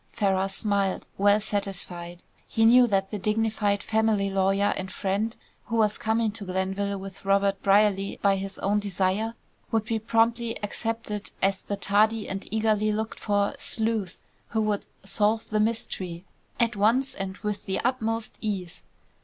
Ferrars 0.13 0.55
smiled, 0.55 1.05
well 1.19 1.39
satisfied. 1.39 2.23
He 2.47 2.65
knew 2.65 2.87
that 2.87 3.11
the 3.11 3.19
dignified 3.19 3.83
family 3.83 4.31
lawyer 4.31 4.73
and 4.75 4.91
friend, 4.91 5.37
who 5.65 5.75
was 5.75 5.99
coming 5.99 6.31
to 6.31 6.43
Glenville 6.43 6.97
with 6.97 7.23
Robert 7.23 7.61
Brierly 7.61 8.17
by 8.19 8.37
his 8.37 8.57
own 8.57 8.79
desire, 8.79 9.35
would 9.69 9.85
be 9.85 9.99
promptly 9.99 10.57
accepted 10.63 11.29
as 11.39 11.61
the 11.61 11.77
tardy 11.77 12.27
and 12.27 12.47
eagerly 12.51 12.91
looked 12.91 13.19
for 13.19 13.53
"sleuth" 13.59 14.23
who 14.47 14.61
would 14.63 14.87
"solve 15.05 15.47
the 15.51 15.59
mystery" 15.59 16.25
at 16.59 16.75
once 16.75 17.13
and 17.13 17.37
with 17.43 17.67
the 17.67 17.79
utmost 17.81 18.39
ease. 18.41 18.81